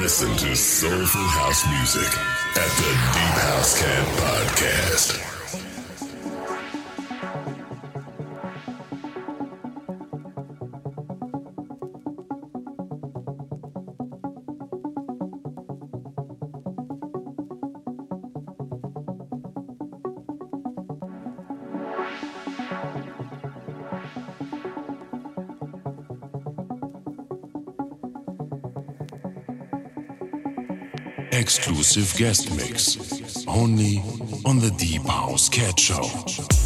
Listen 0.00 0.36
to 0.36 0.54
soulful 0.54 1.20
house 1.22 1.66
music 1.68 2.18
at 2.56 2.70
the 2.76 2.90
Deep 3.12 3.42
House 3.42 3.80
Cat 3.80 4.06
Podcast. 4.18 5.35
Exclusive 31.96 32.18
guest 32.18 32.50
mix 32.56 33.46
only 33.46 34.02
on 34.44 34.58
the 34.58 34.70
Deep 34.76 35.06
House 35.06 35.48
Cat 35.48 35.80
Show. 35.80 36.65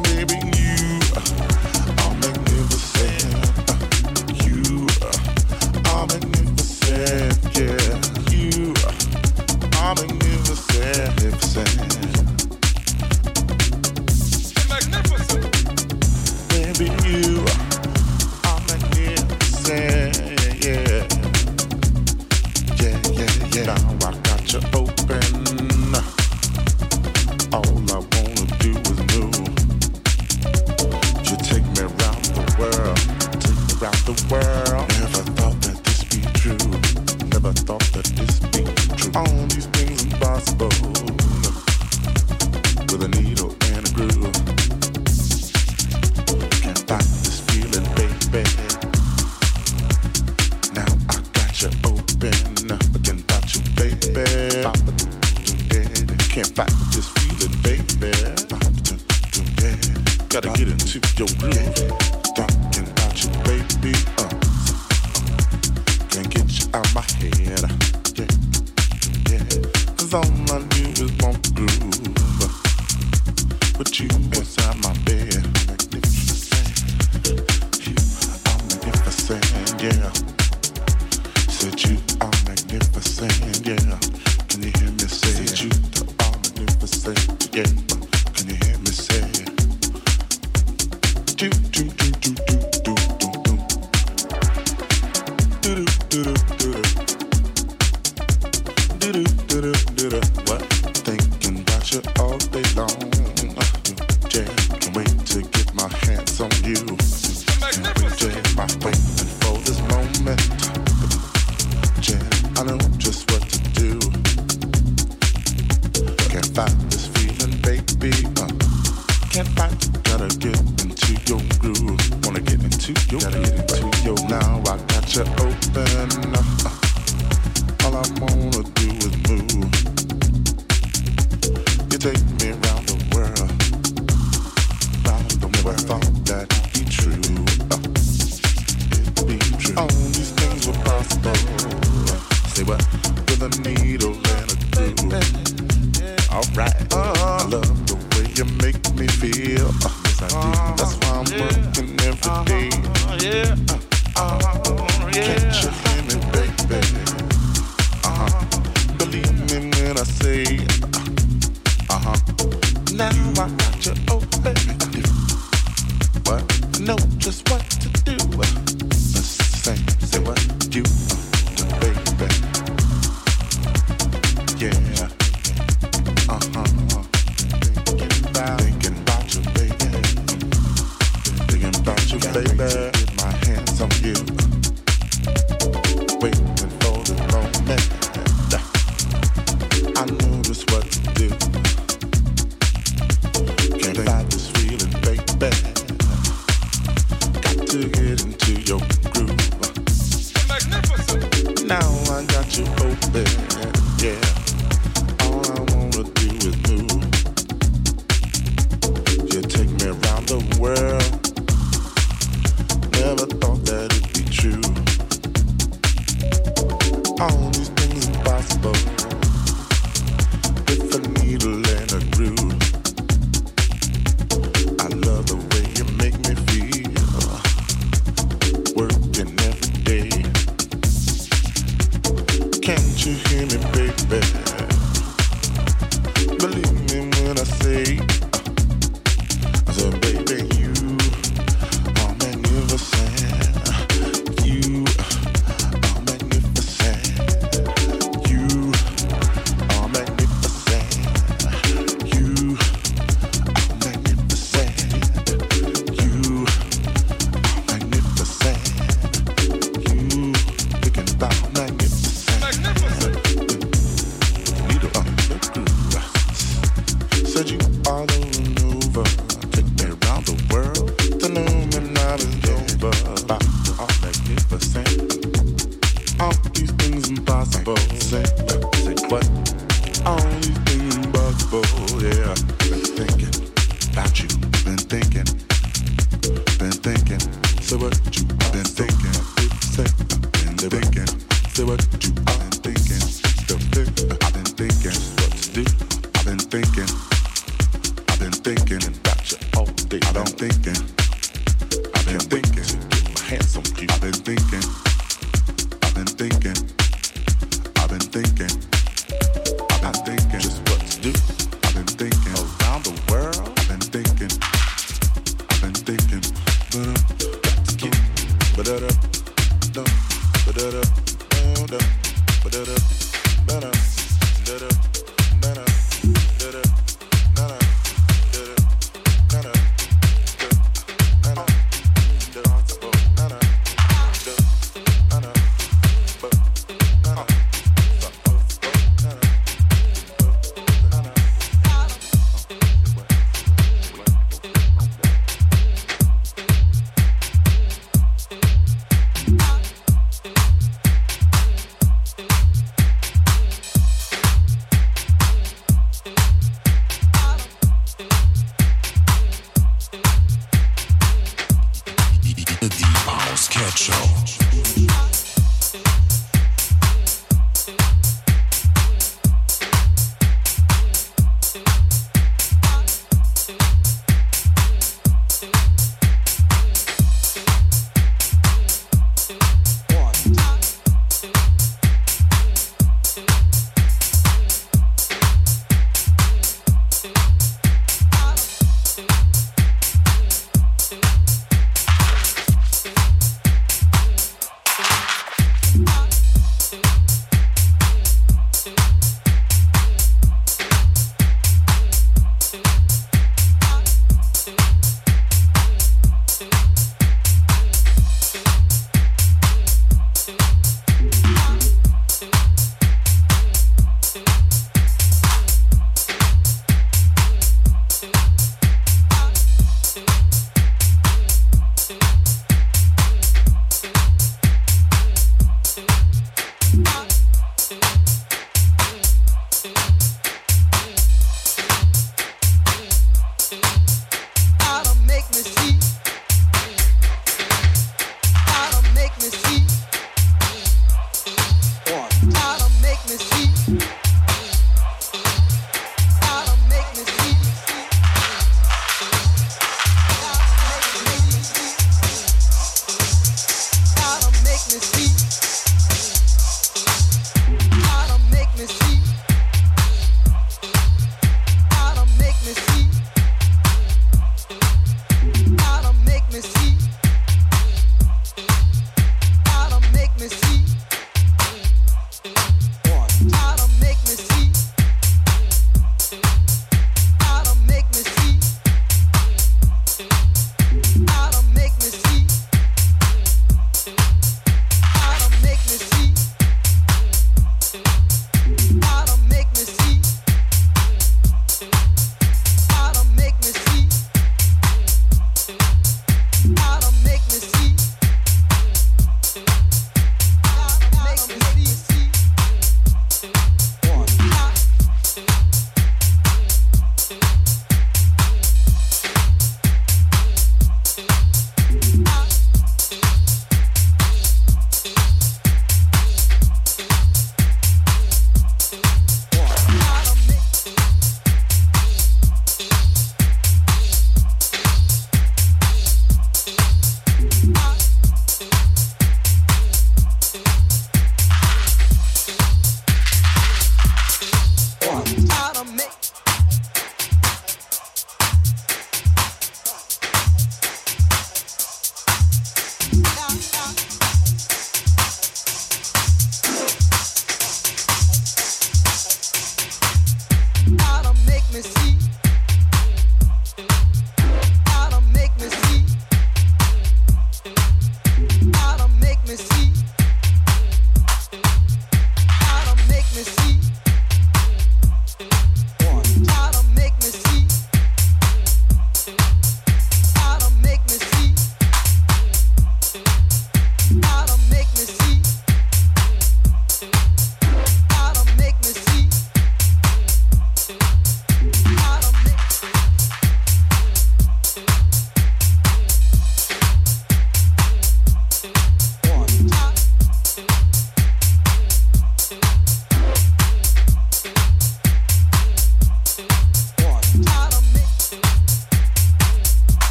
do 99.01 99.11
do 99.11 99.23
do 99.23 99.71
do 99.95 100.09
do. 100.09 100.21
What 100.45 100.61
thinking 101.03 101.61
about 101.61 101.91
you 101.91 102.01
all 102.19 102.37
day 102.37 102.63
long. 102.75 104.10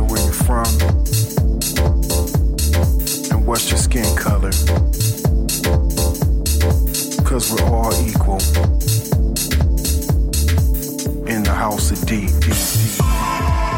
matter 0.00 0.12
where 0.12 0.22
you're 0.22 0.32
from 0.32 0.66
and 3.30 3.46
what's 3.46 3.70
your 3.70 3.78
skin 3.78 4.16
color. 4.16 4.50
Cause 7.24 7.52
we're 7.52 7.66
all 7.66 7.92
equal 8.06 8.40
in 11.26 11.42
the 11.42 11.54
house 11.54 11.90
of 11.90 12.06
D. 12.06 13.69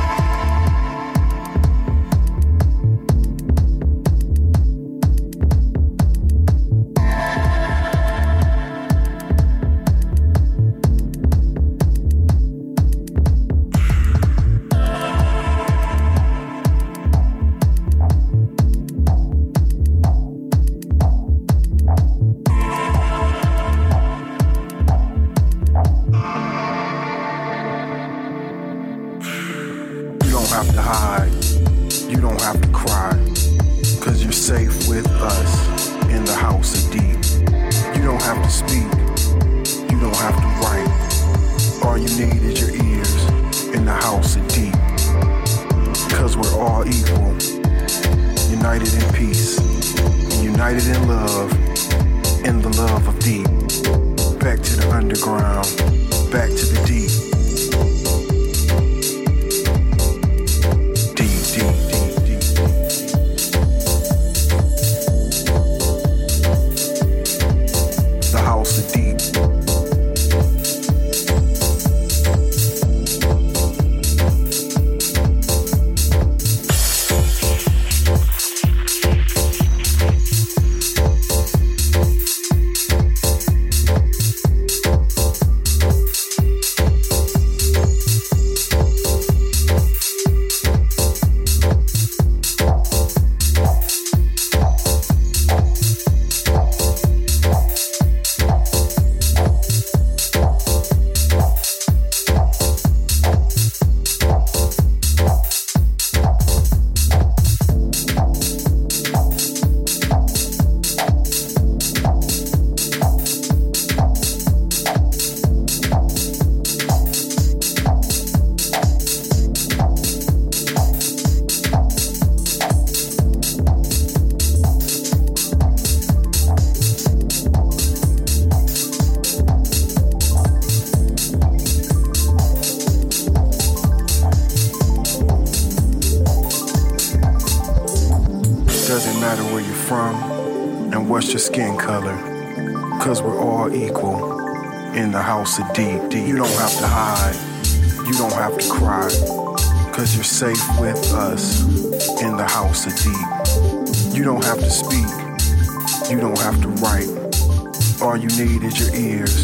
you 158.22 158.28
need 158.28 158.62
is 158.62 158.78
your 158.78 158.94
ears. 158.94 159.41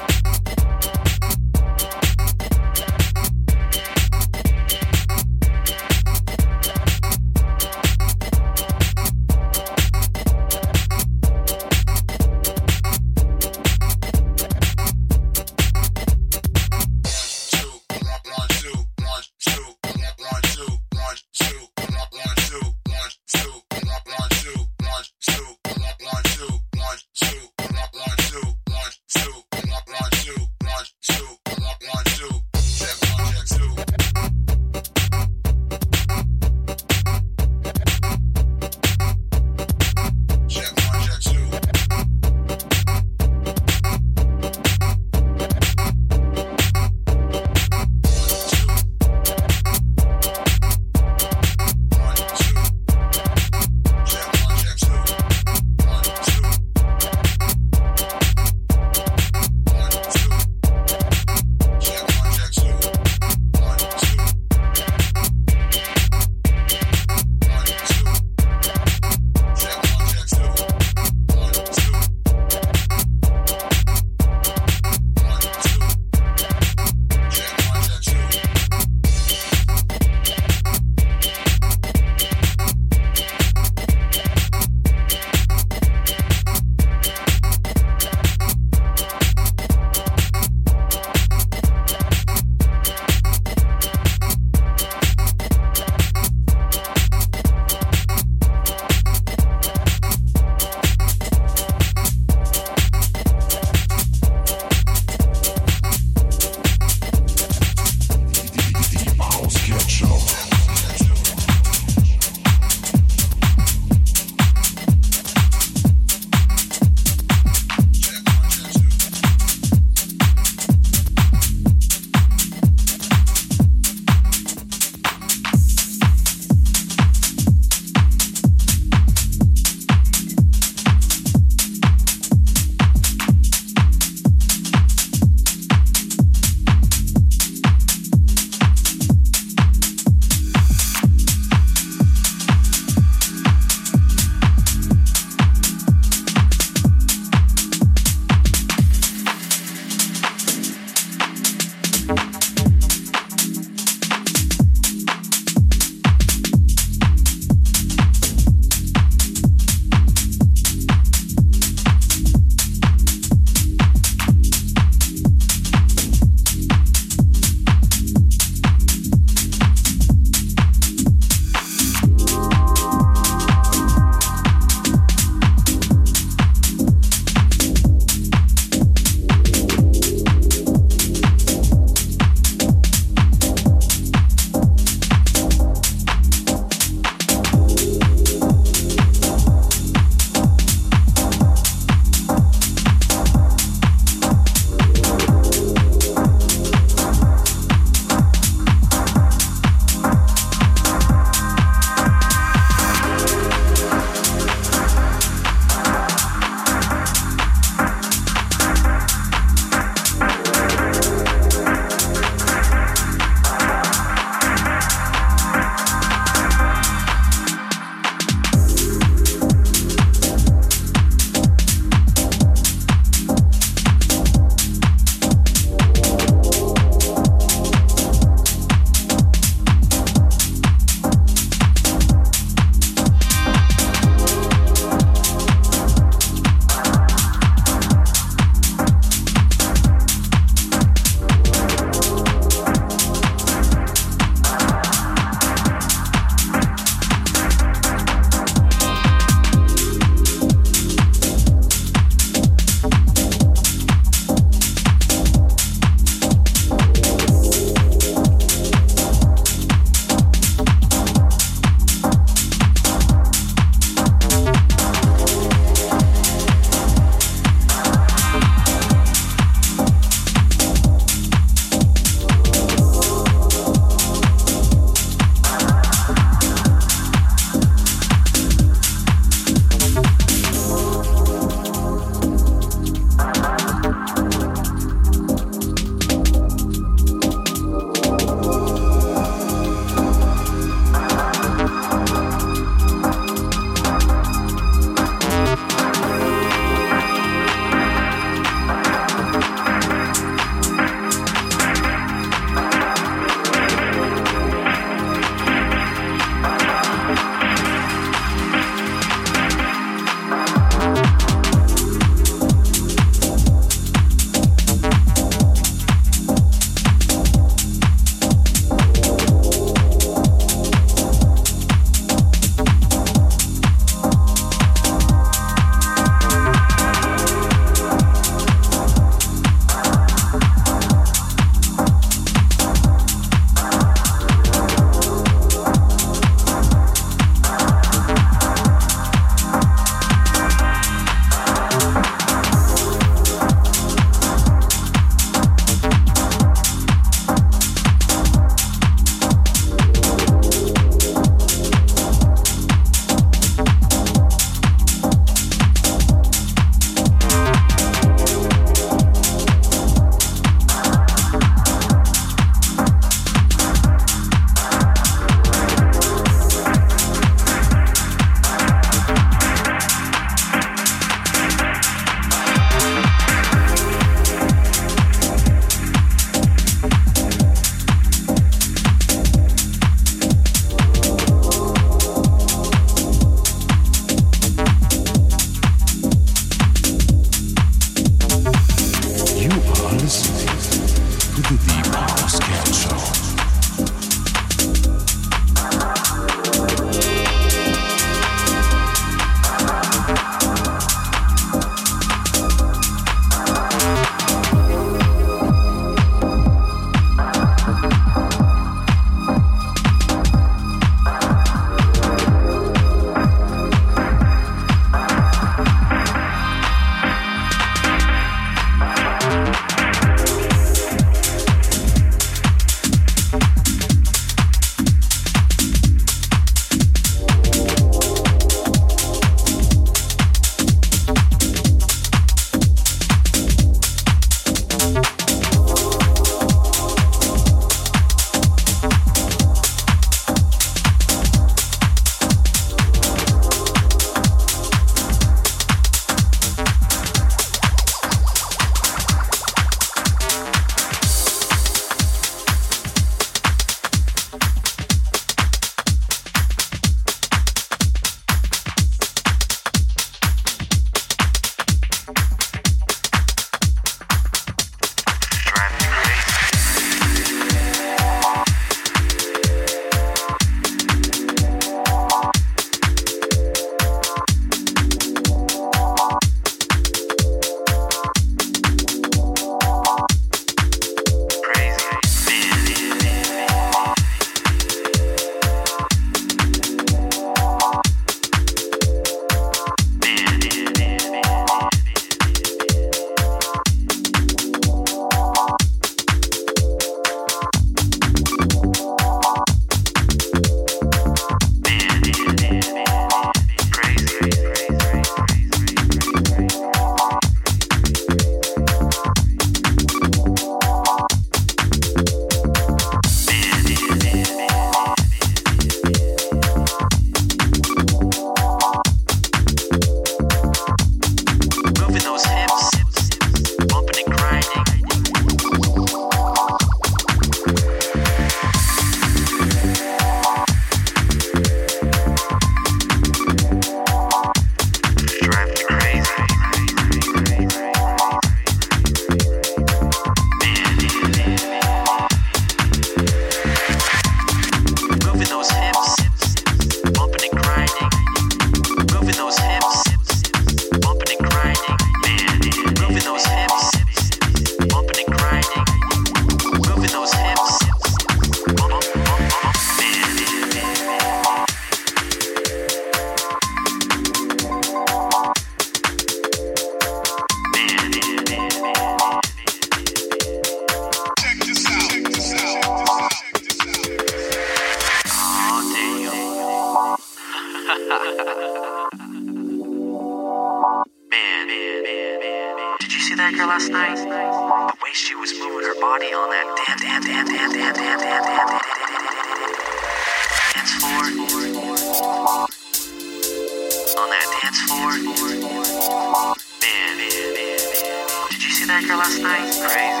see 598.56 598.64
that 598.64 598.82
girl 598.88 598.96
last 598.96 599.20
night? 599.20 599.52
Crazy. 599.68 600.00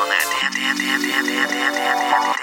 On 0.00 0.08
that 0.08 0.24
damn, 0.40 0.52
damn, 0.54 0.78
damn, 0.78 1.02
damn, 1.02 1.26
damn, 1.26 1.48
damn, 1.50 1.72
damn, 1.74 1.98
damn. 1.98 2.39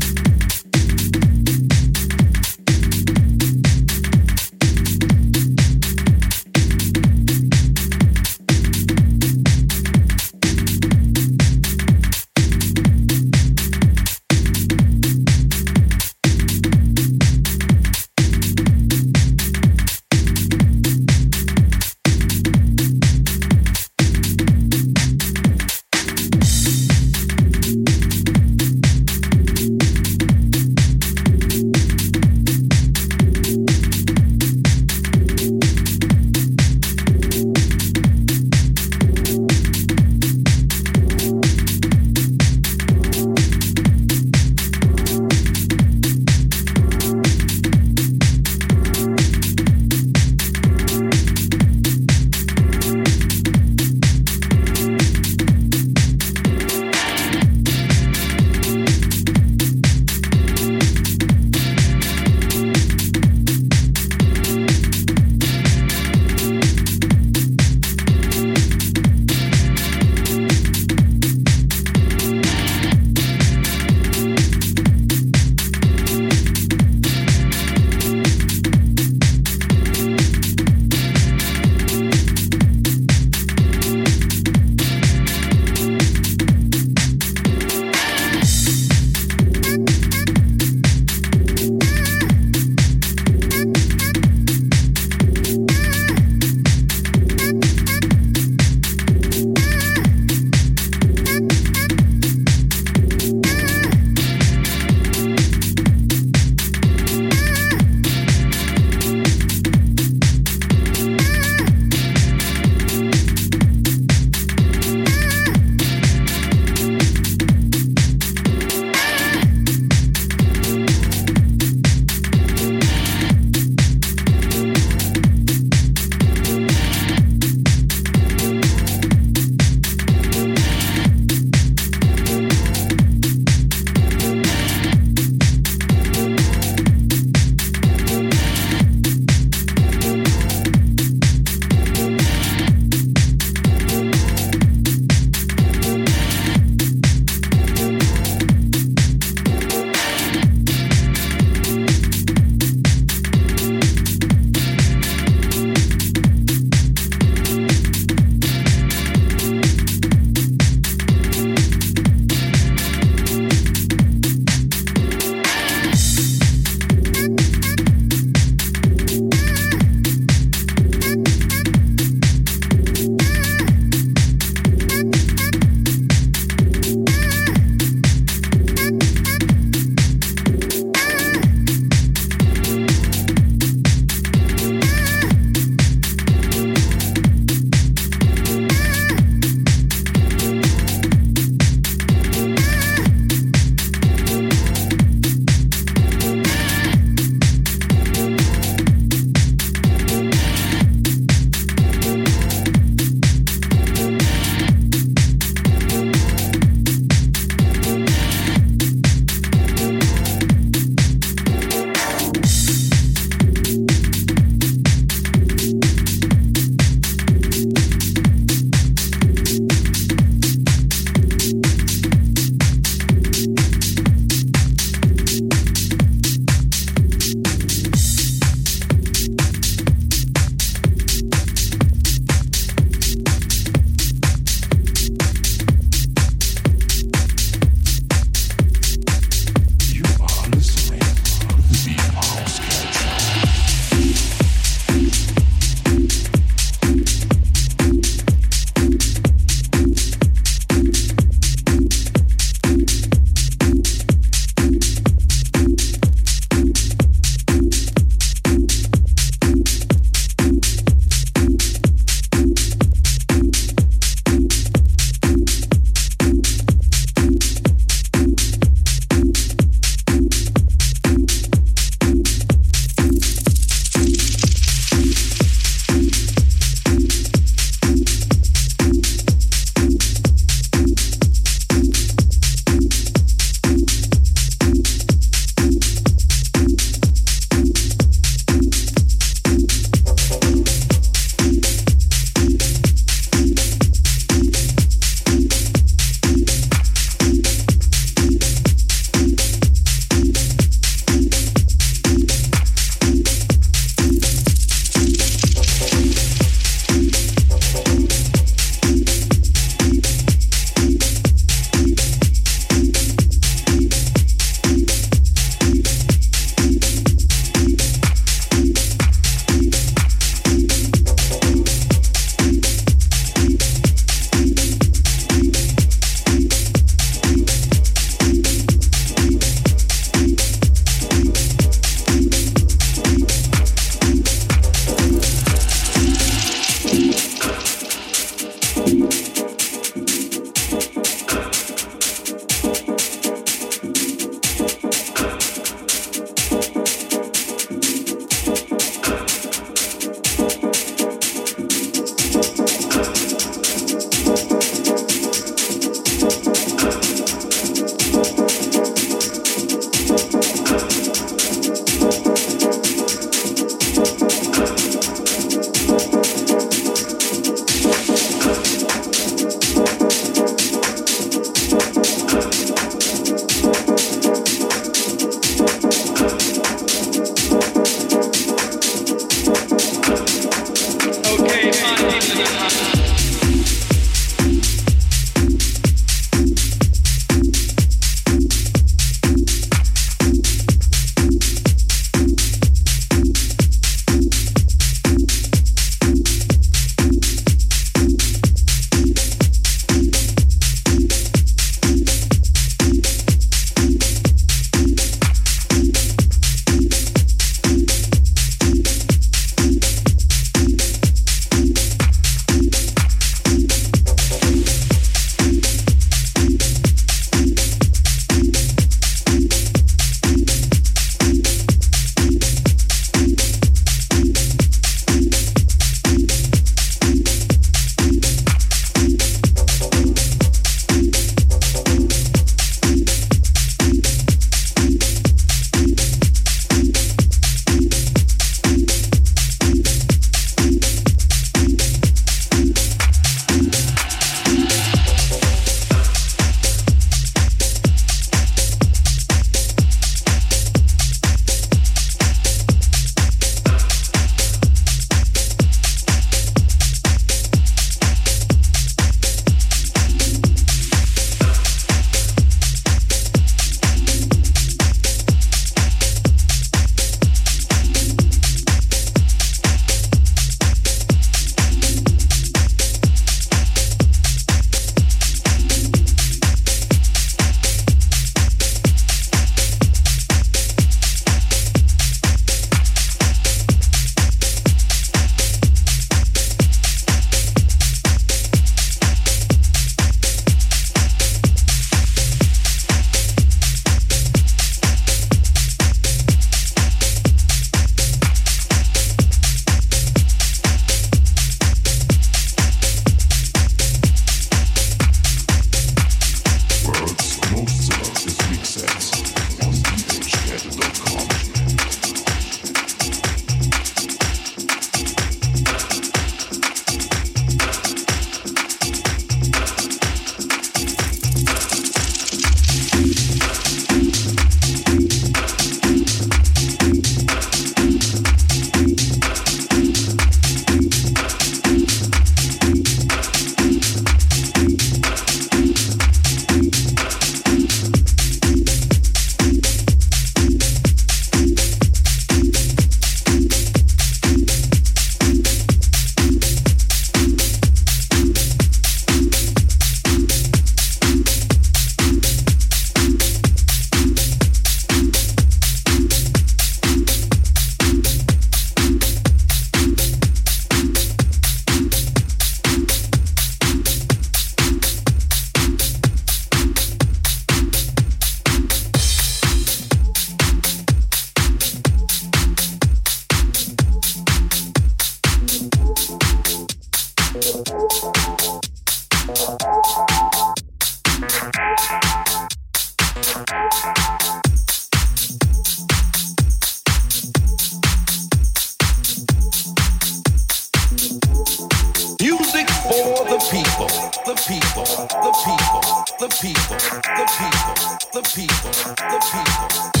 People, 598.33 598.71
the 598.71 599.91
people, 599.93 600.00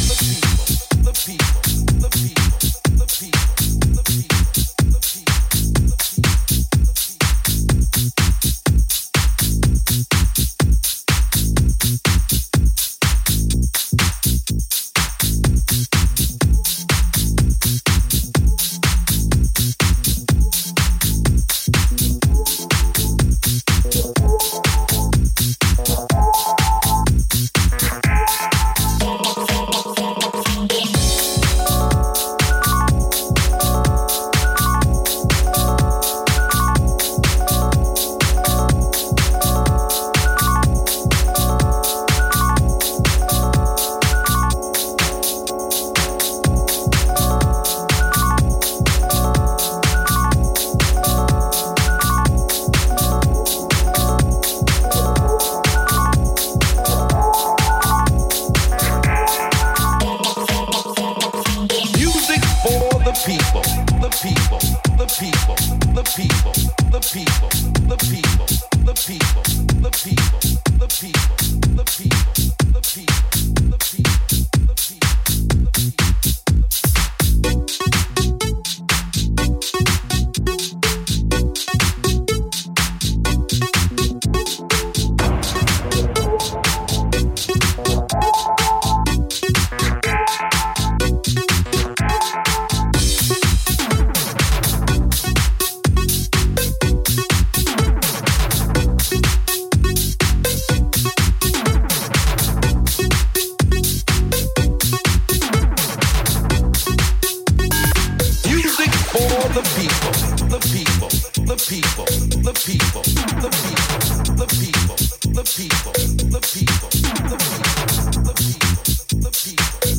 people, 109.91 110.11
the 110.49 110.59
people, 110.69 111.09
the 111.45 111.55
people, 111.67 112.05
the 112.41 112.53
people, 112.53 113.03
the 113.41 113.49
people, 113.49 114.05
the 114.35 114.47
people, 114.47 114.95
the 115.31 115.43
people, 115.43 115.93
the 116.29 116.39
people, 116.41 116.89
the 117.29 118.33
people, 118.33 118.83
the 119.21 119.31
people, 119.31 119.90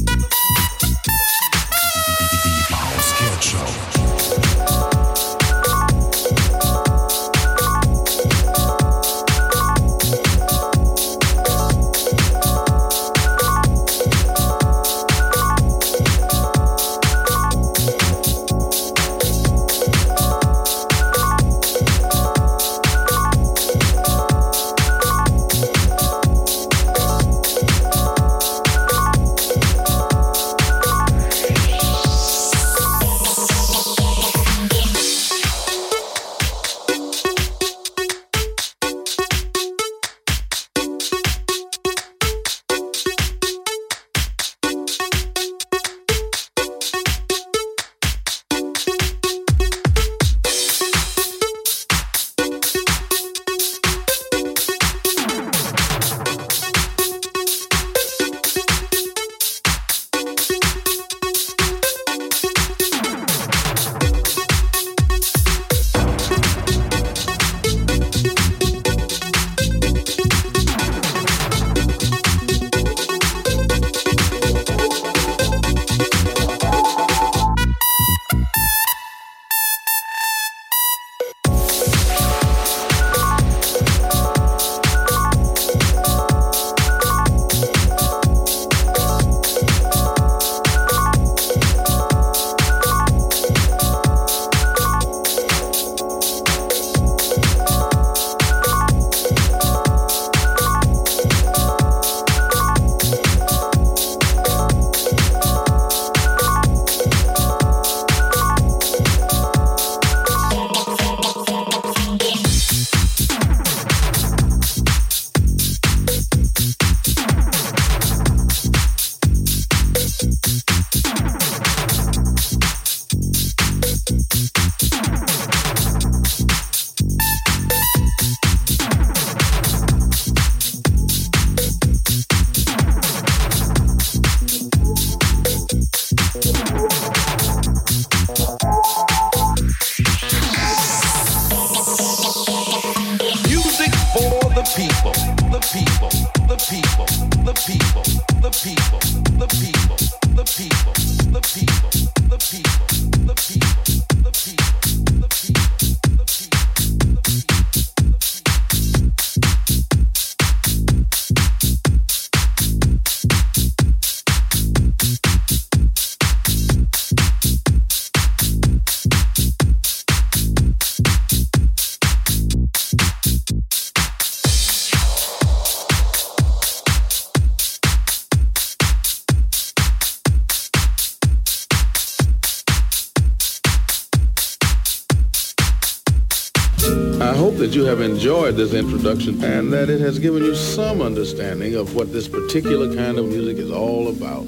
enjoyed 188.52 188.68
this 188.68 188.74
introduction 188.74 189.42
and 189.44 189.72
that 189.72 189.88
it 189.88 190.00
has 190.00 190.18
given 190.18 190.42
you 190.44 190.54
some 190.54 191.00
understanding 191.00 191.74
of 191.74 191.94
what 191.94 192.12
this 192.12 192.28
particular 192.28 192.94
kind 192.94 193.18
of 193.18 193.26
music 193.26 193.56
is 193.56 193.70
all 193.70 194.08
about. 194.08 194.46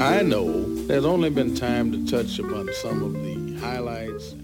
I 0.00 0.22
know 0.22 0.64
there's 0.86 1.04
only 1.04 1.30
been 1.30 1.54
time 1.54 1.92
to 1.92 2.10
touch 2.10 2.38
upon 2.38 2.72
some 2.74 3.02
of 3.02 3.12
the 3.14 3.54
highlights 3.58 4.34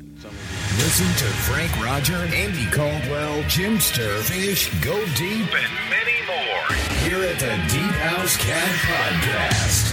Listen 0.79 1.07
to 1.07 1.25
Frank 1.49 1.73
Roger, 1.83 2.17
Andy 2.35 2.67
Caldwell, 2.67 3.43
Jimpster, 3.45 4.21
Fish, 4.23 4.69
Go 4.83 4.95
Deep, 5.14 5.49
and 5.55 5.73
many 5.89 6.19
more 6.27 6.77
here 7.03 7.25
at 7.25 7.39
the 7.39 7.57
Deep 7.73 7.95
House 8.03 8.37
Cat 8.37 8.69
Podcast. 8.85 9.86